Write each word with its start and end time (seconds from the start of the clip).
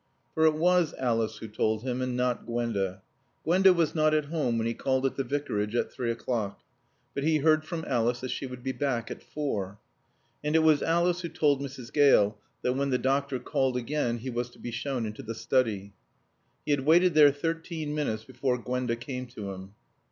For 0.33 0.45
it 0.45 0.55
was 0.55 0.95
Alice 0.97 1.37
who 1.37 1.47
told 1.47 1.83
him, 1.83 2.01
and 2.01 2.17
not 2.17 2.47
Gwenda. 2.47 3.03
Gwenda 3.43 3.71
was 3.71 3.93
not 3.93 4.15
at 4.15 4.25
home 4.33 4.57
when 4.57 4.65
he 4.65 4.73
called 4.73 5.05
at 5.05 5.15
the 5.15 5.23
Vicarage 5.23 5.75
at 5.75 5.91
three 5.93 6.09
o'clock. 6.09 6.59
But 7.13 7.23
he 7.23 7.37
heard 7.37 7.63
from 7.63 7.85
Alice 7.87 8.19
that 8.21 8.31
she 8.31 8.47
would 8.47 8.63
be 8.63 8.71
back 8.71 9.11
at 9.11 9.21
four. 9.21 9.77
And 10.43 10.55
it 10.55 10.63
was 10.63 10.81
Alice 10.81 11.21
who 11.21 11.29
told 11.29 11.61
Mrs. 11.61 11.93
Gale 11.93 12.39
that 12.63 12.73
when 12.73 12.89
the 12.89 12.97
doctor 12.97 13.37
called 13.37 13.77
again 13.77 14.17
he 14.17 14.31
was 14.31 14.49
to 14.49 14.59
be 14.59 14.71
shown 14.71 15.05
into 15.05 15.21
the 15.21 15.35
study. 15.35 15.93
He 16.65 16.71
had 16.71 16.81
waited 16.83 17.13
there 17.13 17.29
thirteen 17.31 17.93
minutes 17.93 18.23
before 18.23 18.57
Gwenda 18.57 18.95
came 18.95 19.27
to 19.27 19.51
him. 19.51 19.75